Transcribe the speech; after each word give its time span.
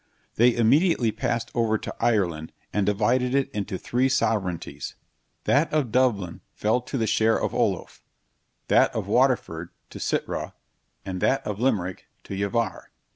They 0.33 0.55
immediately 0.55 1.11
passed 1.11 1.51
over 1.53 1.77
to 1.77 1.95
Ireland, 1.99 2.53
and 2.73 2.87
divided 2.87 3.35
it 3.35 3.51
into 3.51 3.77
three 3.77 4.09
sovereignties; 4.09 4.95
that 5.43 5.71
of 5.71 5.91
Dublin 5.91 6.41
fell 6.55 6.81
to 6.81 6.97
the 6.97 7.05
share 7.05 7.39
of 7.39 7.53
Olauf; 7.53 8.01
that 8.67 8.89
of 8.95 9.05
Waterford 9.05 9.69
to 9.91 9.99
Sitrih; 9.99 10.53
and 11.05 11.21
that 11.21 11.45
of 11.45 11.59
Limerick 11.59 12.07
to 12.23 12.33
Yivar. 12.33 12.87